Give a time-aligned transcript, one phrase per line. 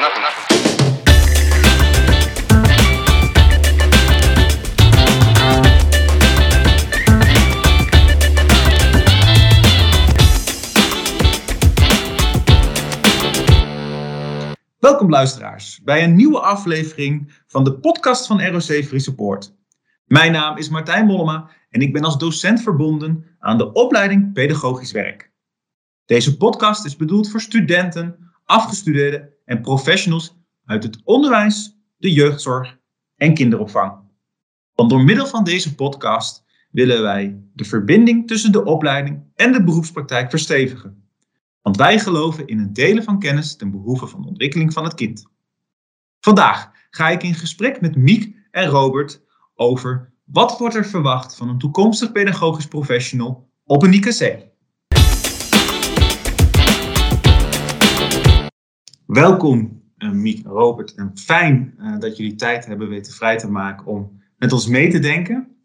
[0.00, 0.20] Welkom
[15.10, 19.54] luisteraars bij een nieuwe aflevering van de podcast van ROC Free Support.
[20.04, 24.92] Mijn naam is Martijn Mollema en ik ben als docent verbonden aan de opleiding Pedagogisch
[24.92, 25.32] Werk.
[26.06, 32.78] Deze podcast is bedoeld voor studenten, afgestudeerden en professionals uit het onderwijs, de jeugdzorg
[33.16, 33.92] en kinderopvang.
[34.74, 39.64] Want door middel van deze podcast willen wij de verbinding tussen de opleiding en de
[39.64, 41.04] beroepspraktijk verstevigen.
[41.62, 44.94] Want wij geloven in het delen van kennis ten behoeve van de ontwikkeling van het
[44.94, 45.26] kind.
[46.20, 49.22] Vandaag ga ik in gesprek met Miek en Robert
[49.54, 54.48] over wat wordt er verwacht van een toekomstig pedagogisch professional op een IKC.
[59.12, 63.50] Welkom uh, Miek en Robert en fijn uh, dat jullie tijd hebben weten vrij te
[63.50, 65.56] maken om met ons mee te denken.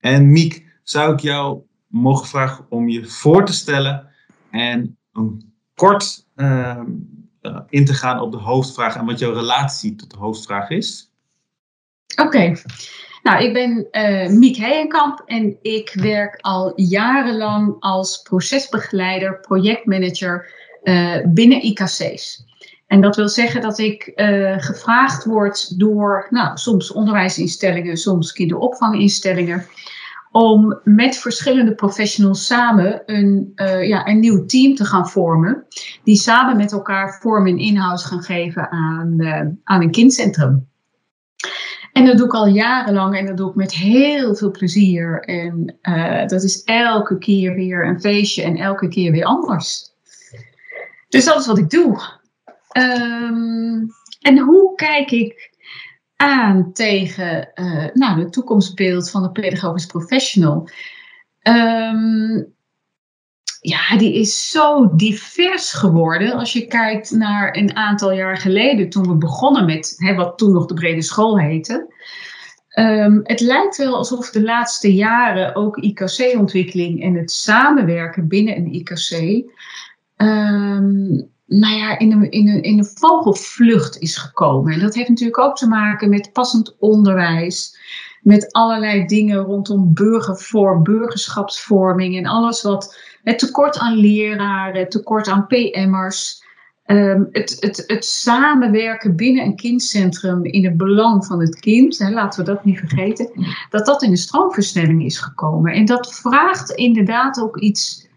[0.00, 4.08] En Miek, zou ik jou mogen vragen om je voor te stellen
[4.50, 6.80] en een kort uh,
[7.68, 11.12] in te gaan op de hoofdvraag en wat jouw relatie tot de hoofdvraag is.
[12.16, 12.52] Oké.
[13.22, 20.54] Nou, ik ben uh, Miek Heijenkamp en ik werk al jarenlang als procesbegeleider, projectmanager
[21.24, 22.44] binnen IKC's.
[22.86, 29.66] En dat wil zeggen dat ik uh, gevraagd word door nou, soms onderwijsinstellingen, soms kinderopvanginstellingen,
[30.30, 35.66] om met verschillende professionals samen een, uh, ja, een nieuw team te gaan vormen.
[36.04, 40.68] Die samen met elkaar vorm en inhoud gaan geven aan, uh, aan een kindcentrum.
[41.92, 45.20] En dat doe ik al jarenlang en dat doe ik met heel veel plezier.
[45.20, 45.78] En
[46.26, 49.90] dat is elke keer weer een feestje en elke keer weer anders.
[51.08, 52.24] Dus dat is wat ik doe.
[52.76, 53.86] Um,
[54.20, 55.50] en hoe kijk ik
[56.16, 60.68] aan tegen uh, nou, het toekomstbeeld van de pedagogisch professional.
[61.42, 62.54] Um,
[63.60, 66.32] ja, die is zo divers geworden.
[66.32, 70.52] Als je kijkt naar een aantal jaar geleden, toen we begonnen met hè, wat toen
[70.52, 71.94] nog de brede school heette.
[72.78, 78.72] Um, het lijkt wel alsof de laatste jaren ook IKC-ontwikkeling en het samenwerken binnen een
[78.72, 79.44] IKC
[81.46, 84.72] nou ja, in een, in, in vogelvlucht is gekomen.
[84.72, 87.78] En dat heeft natuurlijk ook te maken met passend onderwijs,
[88.22, 95.46] met allerlei dingen rondom burgervorm, burgerschapsvorming en alles wat het tekort aan leraren, tekort aan
[95.46, 96.44] PM'ers.
[96.86, 102.10] Um, het, het, het samenwerken binnen een kindcentrum in het belang van het kind, hè,
[102.10, 103.30] laten we dat niet vergeten,
[103.70, 105.72] dat dat in de stroomversnelling is gekomen.
[105.72, 108.08] En dat vraagt inderdaad ook iets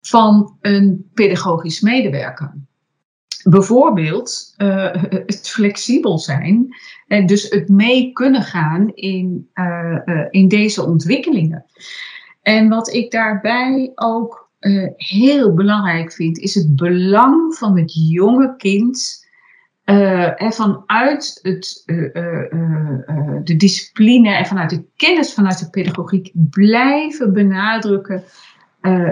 [0.00, 2.54] van een pedagogisch medewerker.
[3.44, 4.92] Bijvoorbeeld uh,
[5.26, 6.76] het flexibel zijn
[7.06, 11.64] en dus het mee kunnen gaan in, uh, uh, in deze ontwikkelingen.
[12.42, 14.50] En wat ik daarbij ook
[14.96, 19.26] heel belangrijk vind, is het belang van het jonge kind
[19.84, 21.82] en vanuit het,
[23.44, 28.24] de discipline en vanuit de kennis vanuit de pedagogiek blijven benadrukken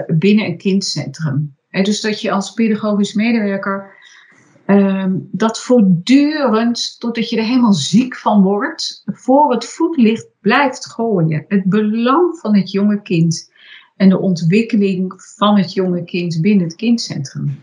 [0.07, 1.55] binnen een kindcentrum.
[1.69, 3.99] En dus dat je als pedagogisch medewerker
[4.65, 11.45] Um, dat voortdurend, totdat je er helemaal ziek van wordt, voor het voetlicht blijft gooien.
[11.47, 13.51] Het belang van het jonge kind
[13.95, 17.61] en de ontwikkeling van het jonge kind binnen het kindcentrum.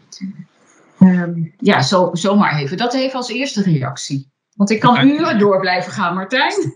[1.01, 2.77] Um, ja, zo, zomaar even.
[2.77, 4.31] Dat even als eerste reactie.
[4.55, 6.73] Want ik kan uren door blijven gaan, Martijn.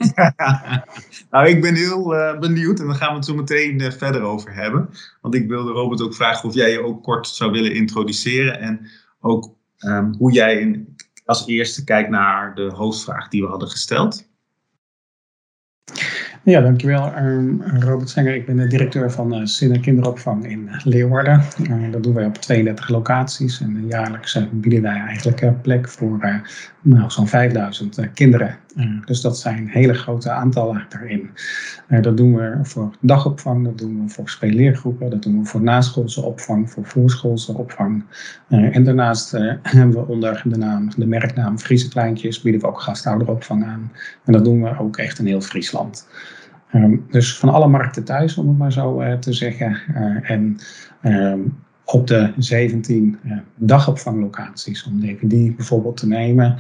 [1.31, 4.23] nou, ik ben heel uh, benieuwd en daar gaan we het zo meteen uh, verder
[4.23, 4.91] over hebben.
[5.21, 8.91] Want ik wilde Robert ook vragen of jij je ook kort zou willen introduceren en
[9.21, 9.55] ook
[9.87, 10.85] um, hoe jij
[11.25, 14.31] als eerste kijkt naar de hoofdvraag die we hadden gesteld.
[16.45, 18.35] Ja, dankjewel um, Robert Zenger.
[18.35, 21.43] Ik ben de directeur van uh, Kinderopvang in Leeuwarden.
[21.71, 26.43] Uh, dat doen wij op 32 locaties en jaarlijks uh, bieden wij eigenlijk plek voor
[26.81, 28.59] nou, zo'n 5000 kinderen.
[29.05, 31.31] Dus dat zijn hele grote aantallen daarin.
[32.01, 36.23] dat doen we voor dagopvang, dat doen we voor speelleergroepen, dat doen we voor naschoolse
[36.23, 38.05] opvang, voor voorschoolse opvang.
[38.49, 39.31] en daarnaast
[39.63, 43.93] hebben we onder de, naam, de merknaam Friese Kleintjes bieden we ook gastouderopvang aan.
[44.25, 46.09] En dat doen we ook echt in heel Friesland.
[46.75, 49.77] Um, dus van alle markten thuis, om het maar zo te zeggen.
[50.23, 50.59] En
[51.03, 51.57] um,
[51.93, 56.57] op de 17 uh, dagopvanglocaties, om even die bijvoorbeeld te nemen,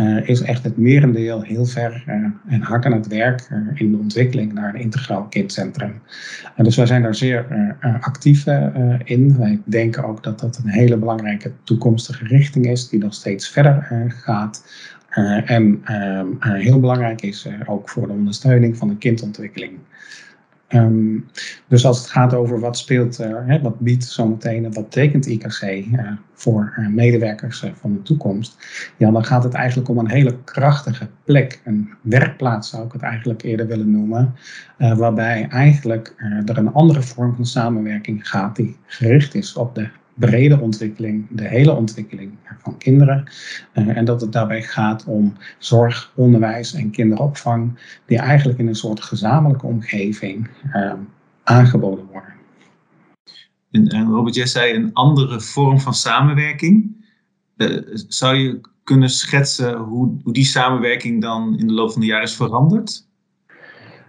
[0.00, 2.14] uh, is echt het merendeel heel ver uh,
[2.46, 6.00] en hard aan het werk in de ontwikkeling naar een integraal kindcentrum.
[6.56, 7.46] dus wij zijn daar zeer
[8.00, 8.46] actief
[9.04, 9.38] in.
[9.38, 13.86] Wij denken ook dat dat een hele belangrijke toekomstige richting is, die nog steeds verder
[14.08, 14.64] gaat.
[15.44, 19.78] en ehm, heel belangrijk is ook voor de ondersteuning van de kindontwikkeling.
[20.68, 21.26] Um,
[21.68, 25.26] dus als het gaat over wat speelt, uh, hè, wat biedt zometeen en wat betekent
[25.26, 28.56] IKC uh, voor uh, medewerkers van de toekomst,
[28.96, 33.02] ja, dan gaat het eigenlijk om een hele krachtige plek, een werkplaats zou ik het
[33.02, 34.34] eigenlijk eerder willen noemen,
[34.78, 36.14] waarbij eigenlijk
[36.46, 41.48] er een andere vorm van samenwerking gaat die gericht is op de brede ontwikkeling, de
[41.48, 42.32] hele ontwikkeling
[42.62, 43.30] van kinderen.
[43.74, 48.74] Uh, en dat het daarbij gaat om zorg, onderwijs en kinderopvang, die eigenlijk in een
[48.74, 50.92] soort gezamenlijke omgeving uh,
[51.42, 52.34] aangeboden worden.
[53.70, 57.04] En, Robert, jij zei een andere vorm van samenwerking.
[58.08, 62.24] Zou je kunnen schetsen hoe, hoe die samenwerking dan in de loop van de jaren
[62.24, 63.05] is veranderd?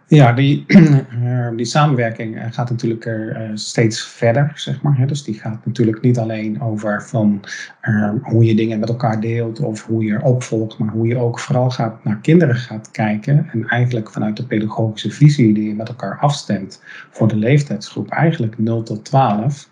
[0.09, 5.07] Ja, die, eh, die samenwerking eh, gaat natuurlijk uh, steeds verder, zeg maar.
[5.07, 7.41] Dus die gaat natuurlijk niet alleen over van
[7.81, 11.39] uh, hoe je dingen met elkaar deelt of hoe je opvolgt, maar hoe je ook
[11.39, 15.87] vooral gaat naar kinderen gaat kijken en eigenlijk vanuit de pedagogische visie die je met
[15.87, 19.69] elkaar afstemt voor de leeftijdsgroep, eigenlijk 0 tot 12,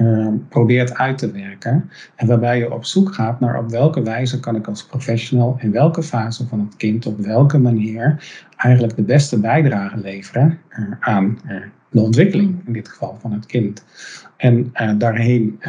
[0.00, 1.90] uh, probeert uit te werken.
[2.14, 5.72] En waarbij je op zoek gaat naar op welke wijze kan ik als professional in
[5.72, 8.24] welke fase van het kind, op welke manier
[8.56, 13.46] eigenlijk de beste bijdrage leveren uh, aan uh, de ontwikkeling, in dit geval van het
[13.46, 13.84] kind.
[14.36, 15.60] En uh, daarheen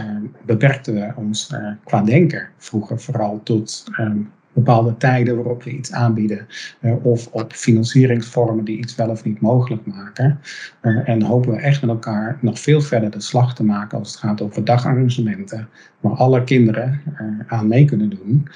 [0.45, 6.47] beperkten we ons qua denken vroeger vooral tot um, bepaalde tijden waarop we iets aanbieden.
[6.81, 10.39] Uh, of op financieringsvormen die iets wel of niet mogelijk maken.
[10.81, 14.11] Uh, en hopen we echt met elkaar nog veel verder de slag te maken als
[14.11, 15.67] het gaat over dagarrangementen.
[15.99, 18.47] Waar alle kinderen uh, aan mee kunnen doen.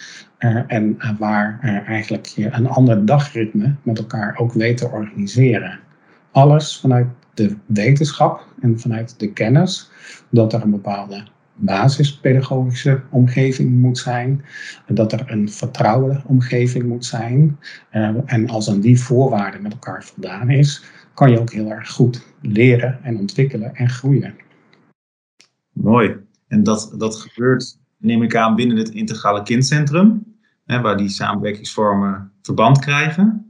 [0.68, 5.80] en waar eigenlijk je een ander dagritme met elkaar ook weet te organiseren.
[6.32, 9.90] Alles vanuit de wetenschap en vanuit de kennis.
[10.30, 11.24] Dat er een bepaalde
[11.58, 14.46] basispedagogische omgeving moet zijn,
[14.88, 17.60] dat er een vertrouwde omgeving moet zijn.
[17.92, 20.84] Uh, en als aan die voorwaarden met elkaar voldaan is,
[21.14, 24.36] kan je ook heel erg goed leren en ontwikkelen en groeien.
[25.74, 26.16] Mooi.
[26.48, 32.32] En dat, dat gebeurt, neem ik aan, binnen het integrale kindcentrum, hè, waar die samenwerkingsvormen
[32.42, 33.47] verband krijgen.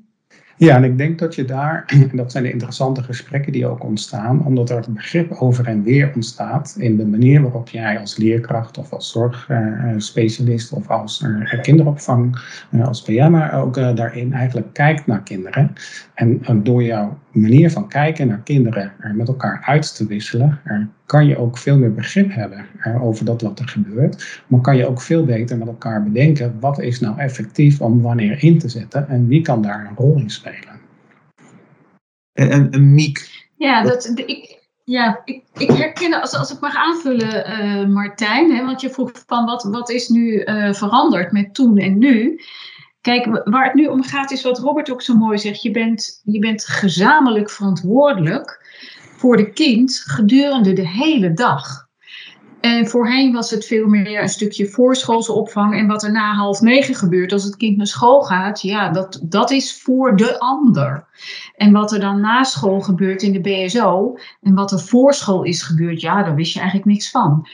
[0.59, 3.83] Ja, en ik denk dat je daar, en dat zijn de interessante gesprekken die ook
[3.83, 8.17] ontstaan, omdat er het begrip over en weer ontstaat in de manier waarop jij als
[8.17, 12.39] leerkracht of als zorgspecialist of als uh, kinderopvang,
[12.71, 15.73] uh, als PM'er ook uh, daarin eigenlijk kijkt naar kinderen.
[16.13, 20.59] En door jouw manier van kijken naar kinderen met elkaar uit te wisselen,
[21.05, 22.65] kan je ook veel meer begrip hebben
[23.01, 24.41] over dat wat er gebeurt.
[24.47, 28.43] Maar kan je ook veel beter met elkaar bedenken wat is nou effectief om wanneer
[28.43, 30.79] in te zetten en wie kan daar een rol in spelen.
[32.33, 33.45] En, en, Miek.
[33.55, 38.65] Ja, dat, ik, ja ik, ik herken, als, als ik mag aanvullen, uh, Martijn, hè,
[38.65, 42.39] want je vroeg van wat, wat is nu uh, veranderd met toen en nu.
[43.01, 45.61] Kijk, waar het nu om gaat is wat Robert ook zo mooi zegt.
[45.61, 48.65] Je bent, je bent gezamenlijk verantwoordelijk
[49.17, 51.87] voor de kind gedurende de hele dag.
[52.61, 55.75] En voorheen was het veel meer een stukje voorschoolse opvang.
[55.75, 59.19] En wat er na half negen gebeurt als het kind naar school gaat, ja, dat,
[59.23, 61.05] dat is voor de ander.
[61.55, 65.43] En wat er dan na school gebeurt in de BSO en wat er voor school
[65.43, 67.47] is gebeurd, ja, daar wist je eigenlijk niks van.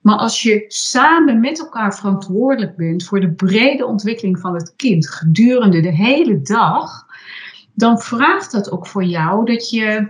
[0.00, 5.08] Maar als je samen met elkaar verantwoordelijk bent voor de brede ontwikkeling van het kind
[5.10, 7.06] gedurende de hele dag,
[7.74, 10.08] dan vraagt dat ook voor jou dat je,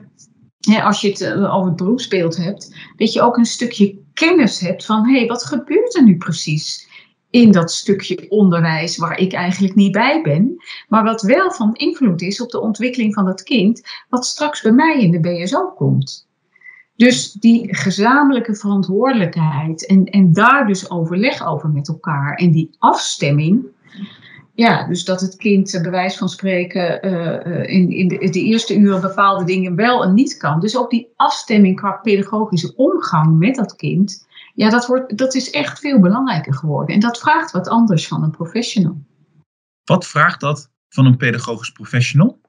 [0.83, 4.85] als je het eh, over het beroepsbeeld hebt, dat je ook een stukje kennis hebt
[4.85, 6.89] van hé, hey, wat gebeurt er nu precies?
[7.31, 12.23] in dat stukje onderwijs waar ik eigenlijk niet bij ben, maar wat wel van invloed
[12.23, 16.29] is op de ontwikkeling van het kind, wat straks bij mij in de BSO komt.
[17.01, 23.65] Dus die gezamenlijke verantwoordelijkheid en, en daar dus overleg over met elkaar en die afstemming.
[24.55, 28.77] Ja, dus dat het kind uh, bewijs van spreken uh, in, in de, de, eerste
[28.77, 30.61] uren bepaalde dingen wel en niet kan.
[30.61, 34.27] Dus ook die afstemming qua pedagogische omgang met dat kind.
[34.55, 36.95] Ja, dat, wordt, dat is echt veel belangrijker geworden.
[36.95, 38.97] En dat vraagt wat anders van een professional.
[39.85, 42.40] Wat vraagt dat van een pedagogisch professional?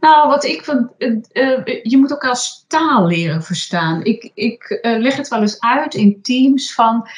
[0.00, 0.90] Nou, wat ik van.
[0.98, 4.04] Uh, je moet elkaar als taal leren verstaan.
[4.04, 7.08] Ik, ik leg het wel eens uit in teams van.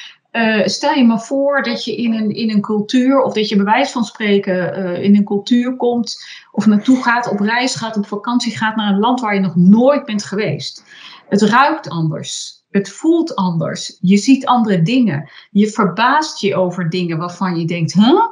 [0.65, 3.65] stel je maar voor dat je in een, in een cultuur, of dat je bij
[3.65, 6.17] wijze van spreken in een cultuur komt,
[6.53, 9.57] of naartoe gaat, op reis gaat, op vakantie gaat naar een land waar je nog
[9.57, 10.85] nooit bent geweest.
[11.29, 12.65] Het ruikt anders.
[12.71, 13.99] Het voelt anders.
[14.01, 15.31] Je ziet andere dingen.
[15.51, 18.25] Je verbaast je over dingen waarvan je denkt, huh?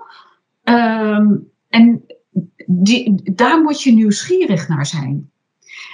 [0.63, 1.35] Ehm,
[1.69, 2.05] en
[2.71, 5.31] die, daar moet je nieuwsgierig naar zijn.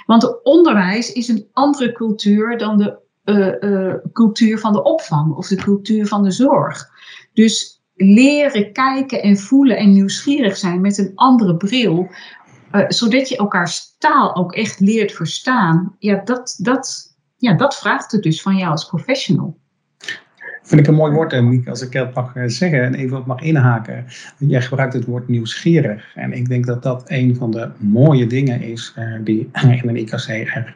[0.05, 5.47] Want onderwijs is een andere cultuur dan de uh, uh, cultuur van de opvang of
[5.47, 6.89] de cultuur van de zorg.
[7.33, 12.09] Dus leren kijken en voelen en nieuwsgierig zijn met een andere bril,
[12.71, 18.11] uh, zodat je elkaars taal ook echt leert verstaan, ja, dat, dat, ja, dat vraagt
[18.11, 19.57] het dus van jou als professional.
[20.65, 23.41] Vind ik een mooi woord, Mieke, als ik dat mag zeggen en even op mag
[23.41, 24.05] inhaken.
[24.37, 26.15] Jij gebruikt het woord nieuwsgierig.
[26.15, 29.49] En ik denk dat dat een van de mooie dingen is uh, die
[29.81, 30.75] in een IKC er,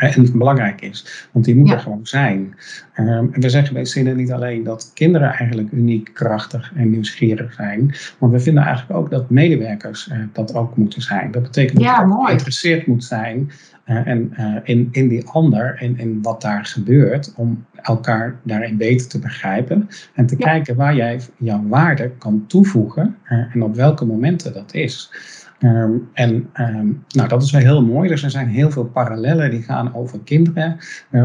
[0.00, 1.28] uh, belangrijk is.
[1.32, 1.82] Want die moeten ja.
[1.82, 2.54] gewoon zijn.
[2.96, 7.94] Uh, we zeggen bij Zinnen niet alleen dat kinderen eigenlijk uniek, krachtig en nieuwsgierig zijn.
[8.18, 11.30] Maar we vinden eigenlijk ook dat medewerkers dat ook moeten zijn.
[11.30, 13.50] Dat betekent ja, dat je geïnteresseerd moet zijn
[13.88, 19.08] en uh, in, in die ander en in wat daar gebeurt, om elkaar daarin beter
[19.08, 20.44] te begrijpen en te ja.
[20.44, 25.12] kijken waar jij jouw waarde kan toevoegen uh, en op welke momenten dat is.
[25.60, 28.08] Um, en um, nou, dat is wel heel mooi.
[28.08, 30.78] Dus er zijn heel veel parallellen die gaan over kinderen,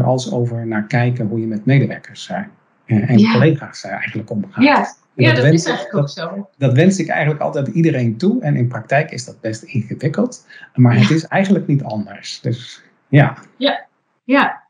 [0.04, 2.32] als over naar kijken hoe je met medewerkers
[2.86, 3.32] en ja.
[3.32, 4.64] collega's eigenlijk omgaat.
[4.64, 4.86] Ja.
[5.14, 6.48] Ja, dat, dat is eigenlijk ook zo.
[6.58, 8.42] Dat wens ik eigenlijk altijd iedereen toe.
[8.42, 10.46] En in praktijk is dat best ingewikkeld.
[10.74, 12.40] Maar het is eigenlijk niet anders.
[12.40, 13.38] Dus ja.
[13.56, 13.86] Ja,
[14.24, 14.62] ja.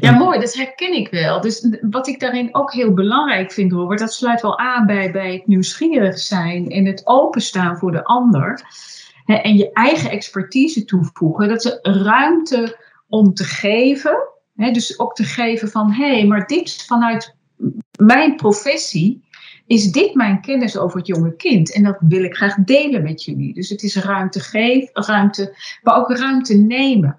[0.00, 1.40] Ja, mooi, dat herken ik wel.
[1.40, 5.32] Dus wat ik daarin ook heel belangrijk vind, Robert, dat sluit wel aan bij, bij
[5.32, 8.62] het nieuwsgierig zijn en het openstaan voor de ander.
[9.24, 11.48] Hè, en je eigen expertise toevoegen.
[11.48, 12.78] Dat is ruimte
[13.08, 14.28] om te geven.
[14.56, 17.36] Hè, dus ook te geven van, hé, hey, maar dit vanuit
[17.98, 19.28] mijn professie
[19.70, 21.72] is dit mijn kennis over het jonge kind?
[21.72, 23.54] En dat wil ik graag delen met jullie.
[23.54, 27.18] Dus het is ruimte geven, ruimte, maar ook ruimte nemen.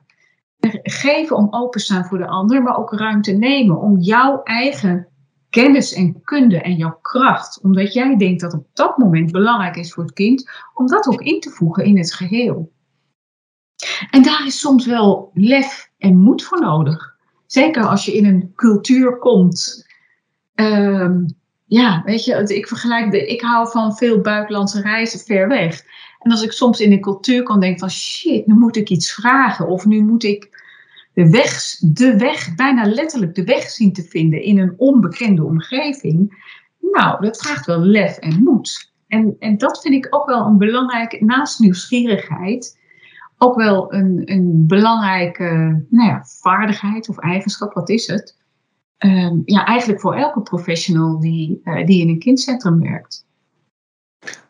[0.84, 5.08] Geven om openstaan voor de ander, maar ook ruimte nemen om jouw eigen
[5.50, 9.94] kennis en kunde en jouw kracht, omdat jij denkt dat op dat moment belangrijk is
[9.94, 12.72] voor het kind, om dat ook in te voegen in het geheel.
[14.10, 17.16] En daar is soms wel lef en moed voor nodig.
[17.46, 19.88] Zeker als je in een cultuur komt
[20.56, 21.40] um,
[21.72, 25.84] ja, weet je, ik vergelijk, de, ik hou van veel buitenlandse reizen ver weg.
[26.20, 29.14] En als ik soms in een cultuur kan denken van shit, nu moet ik iets
[29.14, 29.68] vragen.
[29.68, 30.50] Of nu moet ik
[31.14, 36.46] de weg, de weg, bijna letterlijk de weg zien te vinden in een onbekende omgeving.
[36.80, 38.92] Nou, dat vraagt wel lef en moed.
[39.08, 42.80] En, en dat vind ik ook wel een belangrijke, naast nieuwsgierigheid,
[43.38, 47.74] ook wel een, een belangrijke nou ja, vaardigheid of eigenschap.
[47.74, 48.40] Wat is het?
[49.06, 53.26] Um, ja, eigenlijk voor elke professional die, uh, die in een kindcentrum werkt.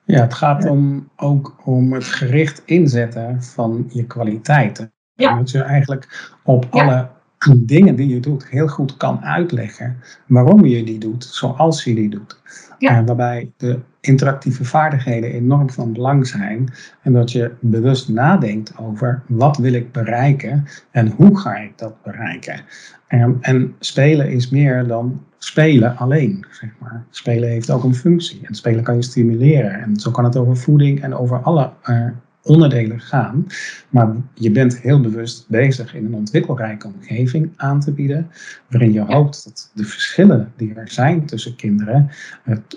[0.06, 4.94] Ja, het gaat om, ook om het gericht inzetten van je kwaliteiten.
[5.14, 5.38] Ja.
[5.38, 6.84] Dat je eigenlijk op ja.
[6.84, 7.10] alle
[7.50, 12.10] dingen die je doet heel goed kan uitleggen waarom je die doet zoals je die
[12.10, 12.40] doet.
[12.78, 13.04] Ja.
[13.04, 16.74] Waarbij de interactieve vaardigheden enorm van belang zijn.
[17.02, 22.04] En dat je bewust nadenkt over wat wil ik bereiken en hoe ga ik dat
[22.04, 22.62] bereiken.
[23.10, 26.46] Um, en spelen is meer dan spelen alleen.
[26.52, 27.04] Zeg maar.
[27.10, 28.40] Spelen heeft ook een functie.
[28.44, 29.82] En spelen kan je stimuleren.
[29.82, 32.08] En zo kan het over voeding en over alle uh,
[32.44, 33.48] onderdelen gaan.
[33.90, 38.32] Maar je bent heel bewust bezig in een ontwikkelrijke omgeving aan te bieden,
[38.70, 42.10] waarin je hoopt dat de verschillen die er zijn tussen kinderen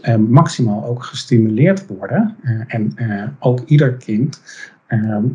[0.03, 4.43] uh, maximaal ook gestimuleerd worden uh, en uh, ook ieder kind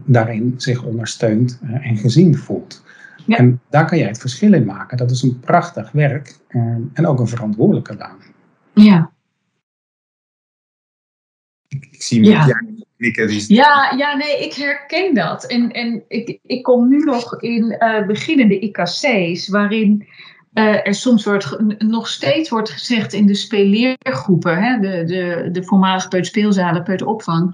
[0.06, 2.84] daarin zich ondersteund en gezien voelt.
[3.26, 3.38] Ja.
[3.38, 4.98] En daar kan jij het verschil in maken.
[4.98, 6.40] Dat is een prachtig werk
[6.94, 8.18] en ook een verantwoordelijke baan.
[8.74, 9.12] Ja.
[11.68, 12.62] Ik, ik zie ja.
[13.48, 15.46] Ja, ja, nee, ik herken dat.
[15.46, 20.08] En, en ik, ik kom nu nog in uh, beginnende IKC's, waarin
[20.54, 25.64] uh, er soms wordt, nog steeds wordt gezegd in de speelleergroepen, hè, de, de, de
[25.64, 27.54] voormalige peuterspeelzalen, peuteropvang.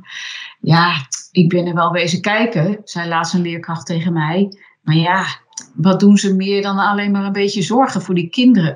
[0.60, 0.94] Ja,
[1.32, 4.52] ik ben er wel wezen kijken, zei laatst een leerkracht tegen mij.
[4.82, 5.26] Maar ja,
[5.76, 8.76] wat doen ze meer dan alleen maar een beetje zorgen voor die kinderen?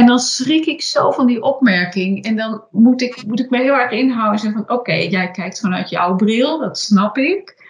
[0.00, 2.24] En dan schrik ik zo van die opmerking.
[2.24, 4.46] En dan moet ik, moet ik me heel erg inhouden.
[4.46, 7.68] En van oké, jij kijkt vanuit jouw bril, dat snap ik.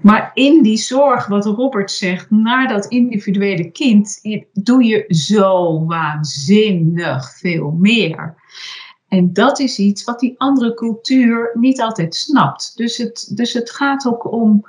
[0.00, 4.20] Maar in die zorg, wat Robert zegt, naar dat individuele kind,
[4.52, 8.34] doe je zo waanzinnig veel meer.
[9.08, 12.72] En dat is iets wat die andere cultuur niet altijd snapt.
[12.76, 14.64] Dus het, dus het gaat ook om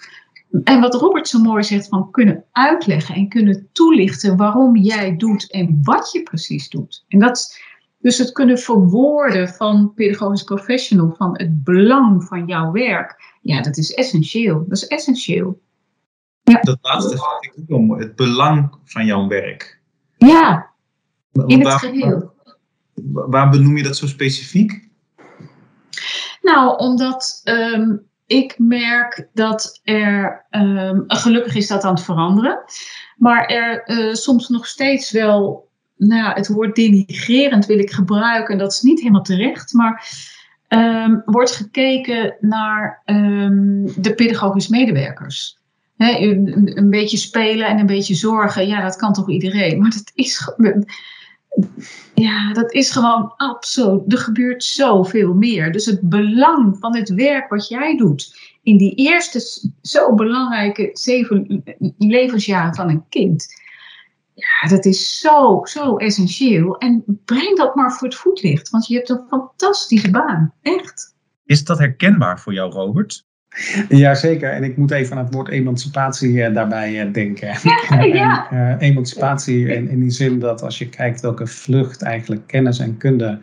[0.63, 5.51] en wat Robert zo mooi zegt, van kunnen uitleggen en kunnen toelichten waarom jij doet
[5.51, 7.05] en wat je precies doet.
[7.07, 7.59] En dat,
[7.97, 13.77] dus het kunnen verwoorden van pedagogisch professional, van het belang van jouw werk, ja, dat
[13.77, 14.65] is essentieel.
[14.67, 15.61] Dat is essentieel.
[16.41, 16.59] Ja.
[16.61, 19.81] Dat laatste vind ik ook wel mooi, het belang van jouw werk.
[20.17, 20.69] Ja,
[21.45, 22.33] in het waar, geheel.
[22.93, 24.89] Waar, waar benoem je dat zo specifiek?
[26.41, 27.95] Nou, omdat ehm,
[28.27, 32.63] ik merk dat er, ehm, gelukkig is dat aan het veranderen,
[33.17, 38.59] maar er eh, soms nog steeds wel, nou het woord denigrerend wil ik gebruiken, en
[38.59, 40.07] dat is niet helemaal terecht, maar
[40.67, 45.57] ehm, wordt gekeken naar ehm, de pedagogisch medewerkers.
[45.97, 50.53] Een, beetje spelen en een beetje zorgen, ja, dat kan toch iedereen, maar dat is.
[52.13, 54.13] Ja, dat is gewoon absoluut.
[54.13, 55.71] Er gebeurt zoveel meer.
[55.71, 61.63] Dus het belang van het werk wat jij doet in die eerste zo belangrijke zeven
[61.97, 63.45] levensjaren van een kind.
[64.33, 66.77] Ja, dat is zo, zo essentieel.
[66.77, 70.53] En breng dat maar voor het voetlicht, want je hebt een fantastische baan.
[70.61, 71.15] Echt.
[71.45, 73.25] Is dat herkenbaar voor jou, Robert?
[73.89, 77.47] Jazeker, en ik moet even aan het woord emancipatie eh, daarbij eh, denken.
[77.47, 78.47] Ja, ja.
[78.49, 82.79] En, eh, emancipatie in, in die zin dat als je kijkt welke vlucht eigenlijk kennis
[82.79, 83.39] en kunde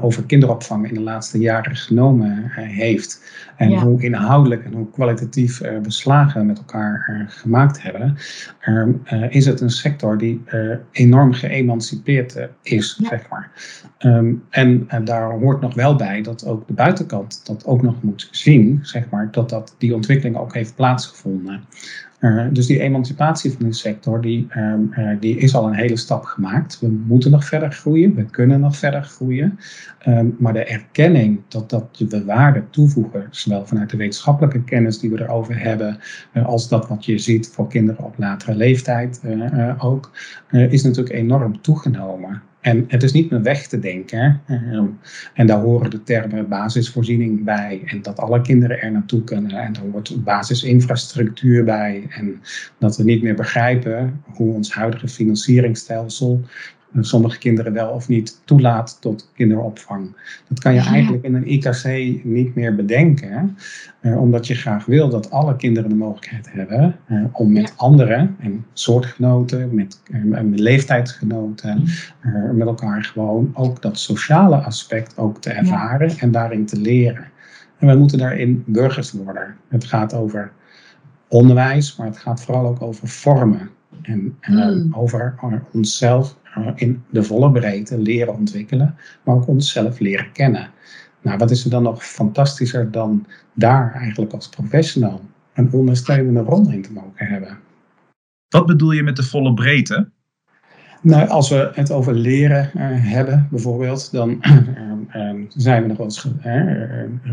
[0.00, 3.22] over kinderopvang in de laatste jaren genomen eh, heeft.
[3.56, 3.80] En Ja.
[3.82, 8.16] hoe inhoudelijk en hoe kwalitatief eh, beslagen met elkaar eh, gemaakt hebben,
[8.60, 13.08] eh, eh, is het een sector die eh, enorm geëmancipeerd eh, is, Ja.
[13.08, 13.50] zeg maar.
[13.98, 18.02] Ehm, en eh, daar hoort nog wel bij dat ook de buitenkant dat ook nog
[18.02, 21.60] moet zien, zeg maar, dat, dat die ontwikkeling ook heeft plaatsgevonden.
[22.22, 25.96] Eh, dus die emancipatie van die sector, die, ehm, eh, die is al een hele
[25.96, 26.80] stap gemaakt.
[26.80, 29.58] We moeten nog verder groeien, we kunnen nog verder groeien.
[29.98, 35.10] Ehm, maar de erkenning dat, dat we waarde toevoegen, zowel vanuit de wetenschappelijke kennis die
[35.10, 35.98] we erover hebben,
[36.32, 39.20] eh, als dat wat je ziet voor kinderen op latere leeftijd
[39.78, 40.10] ook,
[40.50, 42.42] is natuurlijk enorm toegenomen.
[42.62, 44.40] En het is niet meer weg te denken.
[44.46, 44.86] Ehm,
[45.34, 47.82] en daar horen de termen basisvoorziening bij.
[47.84, 49.50] En dat alle kinderen er naartoe kunnen.
[49.50, 52.06] En daar hoort basisinfrastructuur bij.
[52.08, 52.40] En
[52.78, 56.40] dat we niet meer begrijpen hoe ons huidige financieringsstelsel
[57.00, 60.16] sommige kinderen wel of niet toelaat tot kinderopvang.
[60.48, 60.86] Dat kan je Ja.
[60.92, 61.84] eigenlijk in een IKC
[62.24, 63.56] niet meer bedenken.
[64.00, 67.74] eh, omdat je graag wil dat alle kinderen de mogelijkheid hebben eh, om met Ja.
[67.76, 71.84] anderen en soortgenoten, met, eh, met leeftijdsgenoten,
[72.20, 77.24] eh, met elkaar gewoon ook dat sociale aspect ook te ervaren en daarin te leren.
[77.78, 79.56] En wij moeten daarin burgers worden.
[79.68, 80.50] Het gaat over
[81.28, 83.70] onderwijs, maar het gaat vooral ook over vormen.
[84.02, 84.94] En eh, Mm.
[84.94, 85.34] over
[85.72, 86.36] onszelf
[86.74, 90.70] in de volle breedte leren ontwikkelen, maar ook onszelf leren kennen.
[91.22, 95.20] Nou, wat is er dan nog fantastischer dan daar eigenlijk als professional
[95.54, 97.58] een ondersteunende rol in te mogen hebben?
[98.48, 100.10] Wat bedoel je met de volle breedte?
[101.02, 105.96] Nou, als we het over leren eh, hebben, bijvoorbeeld, dan eh, eh, zijn we nog
[105.96, 106.62] wel eens eh,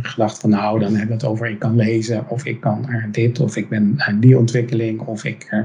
[0.01, 3.39] gedacht van, nou, dan hebben we het over ik kan lezen, of ik kan dit,
[3.39, 5.63] of ik ben aan die ontwikkeling, of ik.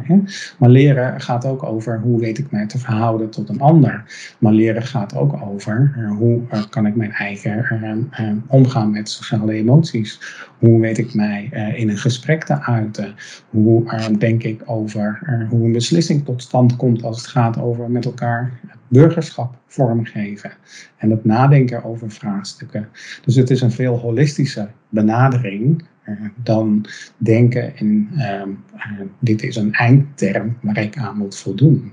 [0.58, 4.04] Maar leren gaat ook over hoe weet ik mij te verhouden tot een ander.
[4.38, 8.10] Maar leren gaat ook over eh, hoe eh, kan ik mijn eigen
[8.46, 10.20] omgaan met sociale emoties.
[10.58, 13.14] Hoe weet ik mij in een gesprek te uiten?
[13.50, 13.84] Hoe
[14.18, 15.18] denk ik over
[15.50, 20.52] hoe een beslissing tot stand komt als het gaat over met elkaar burgerschap vormgeven
[20.96, 22.88] en het nadenken over vraagstukken.
[23.24, 29.56] Dus het is een veel holistische benadering eh, dan denken in ehm, eh, dit is
[29.56, 31.92] een eindterm waar ik aan moet voldoen.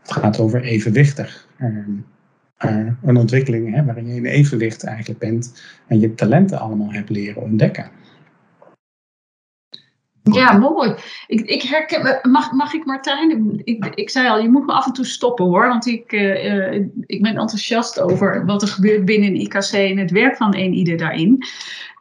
[0.00, 1.48] Het gaat over evenwichtig.
[1.58, 1.90] ehm,
[2.56, 7.10] eh, een ontwikkeling hè, waarin je in evenwicht eigenlijk bent en je talenten allemaal hebt
[7.10, 7.90] leren ontdekken.
[10.22, 10.94] Ja, mooi.
[11.26, 13.60] Ik, ik herken, mag, mag ik Martijn?
[13.64, 15.68] Ik, ik zei al, je moet me af en toe stoppen hoor.
[15.68, 20.10] Want ik, eh, eh, ik ben enthousiast over wat er gebeurt binnen IKC en het
[20.10, 21.44] werk van een ieder daarin.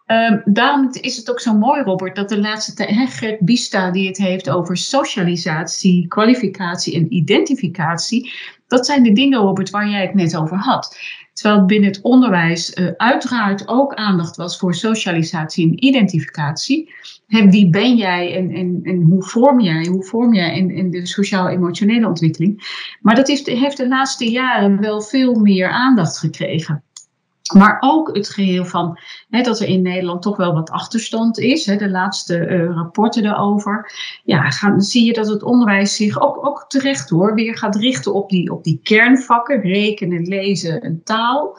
[0.06, 4.08] Ehm, daarom is het ook zo mooi, Robert, dat de laatste tijd, Gert Bista die
[4.08, 8.32] het heeft over socialisatie, kwalificatie en identificatie.
[8.70, 10.98] Dat zijn de dingen, Robert, waar jij het net over had.
[11.34, 16.94] Terwijl binnen het onderwijs eh, uiteraard ook aandacht was voor socialisatie en identificatie.
[17.28, 21.06] Wie ben jij en, en, en hoe vorm jij, hoe vorm jij in, in de
[21.06, 22.62] sociaal-emotionele ontwikkeling.
[23.02, 26.84] Maar dat heeft de laatste jaren wel veel meer aandacht gekregen.
[27.54, 31.66] Maar ook het geheel van hè, dat er in Nederland toch wel wat achterstand is.
[31.66, 33.92] Hè, de laatste eh, rapporten daarover.
[34.24, 38.14] Ja, gaan, zie je dat het onderwijs zich ook, ook terecht hoor, weer gaat richten
[38.14, 39.62] op die, op die kernvakken.
[39.62, 41.58] Rekenen, lezen en taal.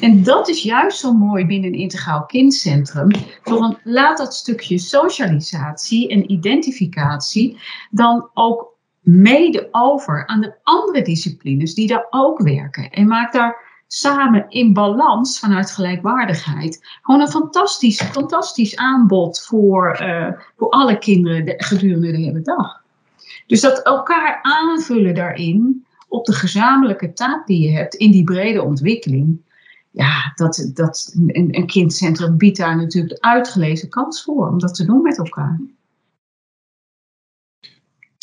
[0.00, 3.10] En dat is juist zo mooi binnen een integraal kindcentrum.
[3.42, 7.58] Van, laat dat stukje socialisatie en identificatie
[7.90, 12.90] dan ook mede over aan de andere disciplines die daar ook werken.
[12.90, 16.98] En maak daar samen in balans vanuit gelijkwaardigheid.
[17.02, 22.82] Gewoon een fantastisch, fantastisch aanbod voor, uh, voor alle kinderen de, gedurende de hele dag.
[23.46, 28.62] Dus dat elkaar aanvullen daarin op de gezamenlijke taak die je hebt in die brede
[28.62, 29.40] ontwikkeling.
[29.90, 34.74] Ja, dat, dat, een, een kindcentrum biedt daar natuurlijk de uitgelezen kans voor om dat
[34.74, 35.60] te doen met elkaar.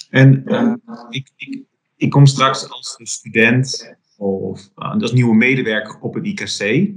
[0.09, 0.73] En uh,
[1.09, 1.63] ik, ik,
[1.95, 6.89] ik kom straks als student of uh, als nieuwe medewerker op het IKC.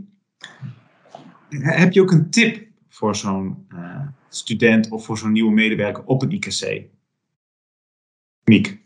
[1.48, 6.20] Heb je ook een tip voor zo'n uh, student of voor zo'n nieuwe medewerker op
[6.20, 6.82] het IKC?
[8.44, 8.78] Miek.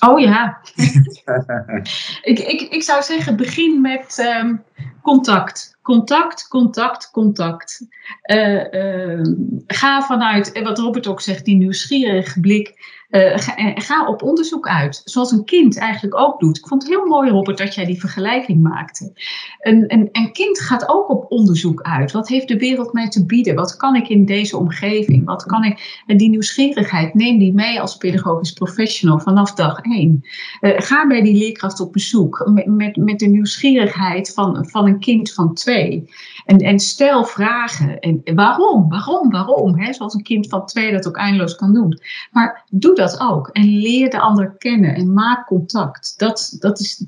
[0.00, 0.60] Oh ja.
[2.30, 4.62] ik, ik, ik zou zeggen, begin met um,
[5.02, 5.78] contact.
[5.82, 7.86] Contact, contact, contact.
[8.32, 9.20] Uh, uh,
[9.66, 12.96] ga vanuit, wat Robert ook zegt, die nieuwsgierige blik.
[13.10, 16.58] Uh, ga, ga, op onderzoek uit, zoals een kind eigenlijk ook doet.
[16.58, 19.12] Ik vond het heel mooi, Robert, dat jij die vergelijking maakte.
[19.60, 22.12] Een, een, kind gaat ook op onderzoek uit.
[22.12, 23.54] Wat heeft de wereld mij te bieden?
[23.54, 25.24] Wat kan ik in deze omgeving?
[25.24, 26.02] Wat kan ik?
[26.06, 30.22] En die nieuwsgierigheid, neem die mee als pedagogisch professional vanaf dag één.
[30.60, 35.00] Uh, ga bij die leerkracht op bezoek met, met, met de nieuwsgierigheid van, van een
[35.00, 36.10] kind van twee.
[36.44, 37.98] En, en stel vragen.
[37.98, 38.88] En waarom?
[38.88, 39.30] Waarom?
[39.30, 39.78] Waarom?
[39.78, 39.92] Hè?
[39.92, 42.00] Zoals een kind van twee dat ook eindeloos kan doen.
[42.30, 43.48] Maar doe dat ook.
[43.48, 46.14] En leer de ander kennen en maak contact.
[46.16, 47.04] Dat, dat is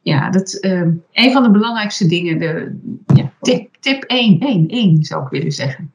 [0.00, 0.80] ja, dat, uh,
[1.12, 2.38] een van de belangrijkste dingen.
[2.38, 2.78] De,
[3.14, 5.92] ja, tip, tip 1, 1, 1 zou ik willen zeggen.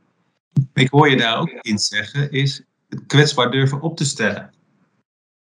[0.73, 4.53] Ik hoor je daar ook in zeggen, is het kwetsbaar durven op te stellen.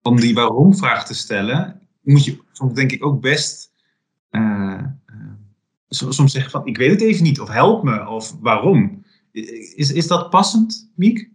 [0.02, 3.72] Om die waarom-vraag te stellen, moet je soms denk ik ook best
[4.30, 4.82] uh,
[5.88, 9.04] soms zeggen van ik weet het even niet, of help me, of waarom.
[9.32, 11.30] Is, is dat passend, Miek?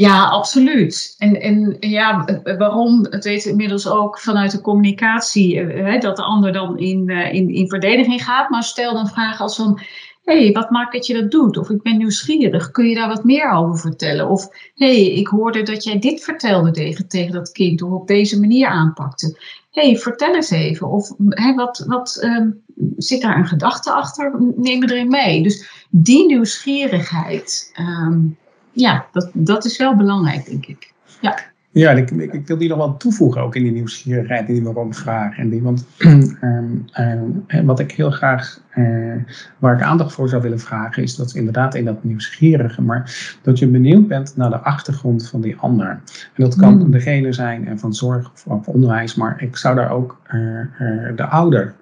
[0.00, 1.14] Ja, absoluut.
[1.18, 2.24] En, en ja,
[2.58, 3.06] waarom?
[3.10, 7.68] Het weet inmiddels ook vanuit de communicatie hè, dat de ander dan in, in, in
[7.68, 8.50] verdediging gaat.
[8.50, 9.80] Maar stel dan vragen als van,
[10.24, 11.56] hé, hey, wat maakt dat je dat doet?
[11.56, 14.28] Of ik ben nieuwsgierig, kun je daar wat meer over vertellen?
[14.28, 18.06] Of, hé, hey, ik hoorde dat jij dit vertelde tegen, tegen dat kind, of op
[18.06, 19.38] deze manier aanpakte.
[19.70, 20.88] Hé, hey, vertel eens even.
[20.88, 22.62] Of hè, wat, wat um,
[22.96, 24.32] zit daar een gedachte achter?
[24.56, 25.42] Neem me erin mee.
[25.42, 28.38] Dus die nieuwsgierigheid, um,
[28.80, 30.92] ja, dat, dat is wel belangrijk, denk ik.
[31.20, 31.38] Ja.
[31.72, 35.38] Ja, ik, ik, wil die nog wel toevoegen, ook in die nieuwsgierigheid, die waarom-vraag.
[35.38, 39.14] En die, want um, um, wat ik heel graag, uh,
[39.58, 43.58] waar ik aandacht voor zou willen vragen, is dat inderdaad in dat nieuwsgierige, maar dat
[43.58, 45.88] je benieuwd bent naar de achtergrond van die ander.
[45.88, 46.90] En dat kan mm.
[46.90, 51.24] degene zijn van zorg of, of, onderwijs, maar ik zou daar ook uh, uh, de
[51.24, 51.74] ouder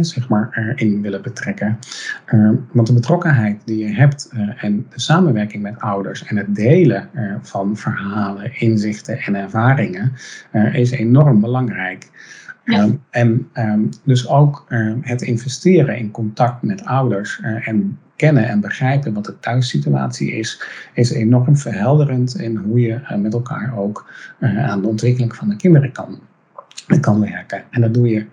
[0.00, 1.78] zeg maar, in willen betrekken.
[2.72, 7.08] want de betrokkenheid die je hebt en de samenwerking met ouders en het delen
[7.40, 10.12] van verhalen, inzichten en ervaringen
[10.72, 12.10] is enorm belangrijk.
[12.64, 12.82] Ja.
[12.82, 18.48] Um, en um, dus ook um, het investeren in contact met ouders uh, en kennen
[18.48, 20.62] en begrijpen wat de thuissituatie is,
[20.94, 25.56] is enorm verhelderend in hoe je uh, met elkaar ook aan de ontwikkeling van de
[25.56, 26.18] kinderen kan,
[27.00, 27.62] kan werken.
[27.70, 28.26] En dat doe je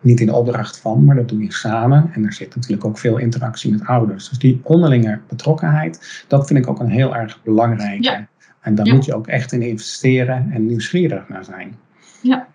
[0.00, 2.10] niet in de opdracht van, maar dat doe je samen.
[2.12, 4.28] En er zit natuurlijk ook veel interactie met ouders.
[4.28, 8.02] Dus die onderlinge betrokkenheid, dat vind ik ook een heel erg belangrijke.
[8.02, 8.26] Ja.
[8.60, 8.94] En daar ja.
[8.94, 11.74] moet je ook echt in investeren en nieuwsgierig naar zijn.
[12.22, 12.46] Ja,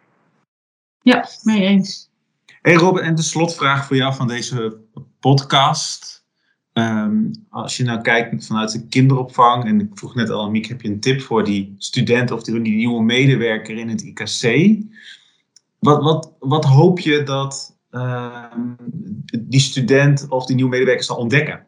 [1.08, 2.10] ja mee eens.
[2.62, 4.80] Hey Robin, en de slotvraag voor jou van deze
[5.20, 6.26] podcast.
[6.74, 10.66] Um, als je nou kijkt vanuit de kinderopvang, en ik vroeg net al aan Miek,
[10.66, 14.76] heb je een tip voor die student of die, die nieuwe medewerker in het IKC?
[15.80, 18.76] Wat, wat, wat hoop je dat um,
[19.40, 21.68] die student of die nieuwe medewerker zal ontdekken?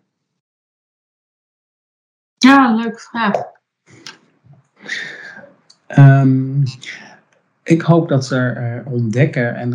[2.37, 3.35] Ja, leuke vraag.
[5.87, 6.63] Um,
[7.69, 9.71] ik hoop dat ze uh, ontdekken en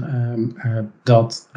[0.65, 1.49] uh, uh, dat,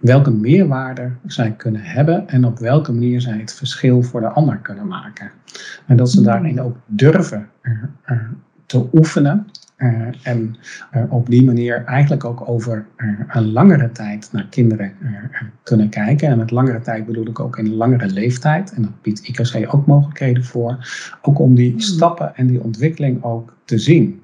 [0.00, 4.56] welke meerwaarde zij kunnen hebben en op welke manier zij het verschil voor de ander
[4.56, 5.30] kunnen maken.
[5.86, 7.48] En dat ze daarin ook durven
[8.66, 9.46] te oefenen
[9.78, 10.56] uh, en
[10.94, 14.92] uh, op die manier eigenlijk ook over uh, een langere tijd naar kinderen
[15.62, 16.28] kunnen kijken.
[16.28, 18.72] En met langere tijd bedoel ik ook in een langere leeftijd.
[18.72, 20.78] En dat biedt IKC ook mogelijkheden voor.
[21.22, 21.80] Ook om die mm.
[21.80, 24.20] stappen en die ontwikkeling ook te zien.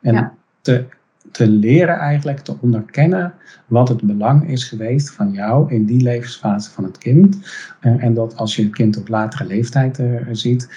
[0.00, 0.32] En ja.
[0.66, 0.84] Te,
[1.32, 3.34] te leren eigenlijk, te onderkennen
[3.66, 7.38] wat het belang is geweest van jou in die levensfase van het kind.
[7.80, 10.68] en dat als je het kind op latere leeftijd ziet,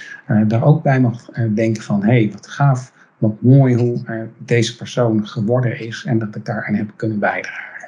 [0.47, 4.75] daar ook bij mag denken van, hé, hey, wat gaaf wat mooi hoe uh, deze
[4.75, 7.87] persoon geworden is en dat ik daaraan heb kunnen bijdragen.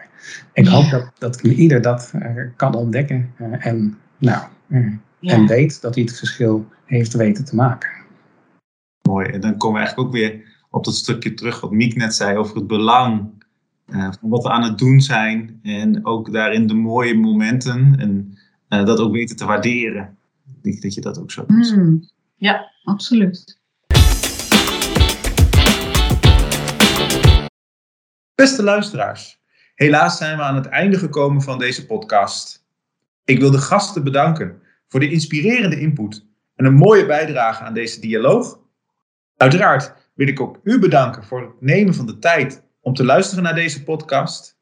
[0.54, 4.44] Ik hoop dat, dat ieder dat uh, kan ontdekken uh, en, nou,
[5.20, 5.34] ja.
[5.34, 7.90] en weet dat hij het verschil heeft weten te maken.
[9.02, 12.16] Mooi, en dan komen we eigenlijk ook weer op dat stukje terug wat Miek net
[12.16, 13.30] zei over het belang
[13.88, 18.38] van wat we aan het doen zijn en ook daarin de mooie momenten en
[18.86, 20.18] dat ook weten te waarderen.
[20.48, 21.76] Ik denk dat je dat ook zo doet.
[21.76, 23.60] Mm, ja, absoluut.
[28.36, 29.40] Beste luisteraars,
[29.76, 32.66] helaas zijn we aan het einde gekomen van deze podcast.
[33.26, 38.00] Ik wil de gasten bedanken voor de inspirerende input en een mooie bijdrage aan deze
[38.00, 38.60] dialoog.
[39.38, 43.44] Uiteraard wil ik ook u bedanken voor het nemen van de tijd om te luisteren
[43.44, 44.60] naar deze podcast.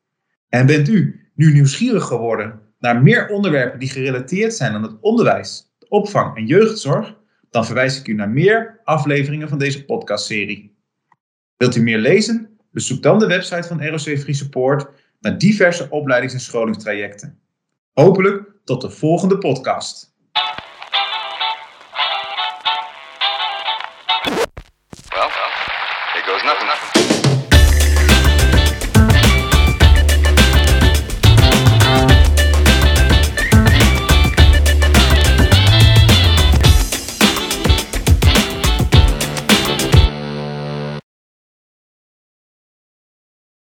[0.49, 5.73] En bent u nu nieuwsgierig geworden naar meer onderwerpen die gerelateerd zijn aan het onderwijs,
[5.79, 7.17] de opvang en jeugdzorg?
[7.49, 10.77] Dan verwijs ik u naar meer afleveringen van deze podcastserie.
[11.57, 12.59] Wilt u meer lezen?
[12.71, 14.88] Bezoek dan de website van ROC Free Support
[15.19, 17.39] naar diverse opleidings- en scholingstrajecten.
[17.93, 20.08] Hopelijk tot de volgende podcast.